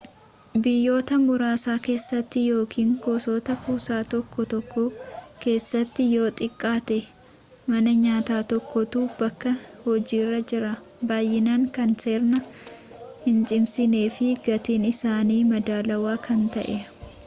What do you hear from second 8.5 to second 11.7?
tokkotu bakka hojiirra jira baay'inaan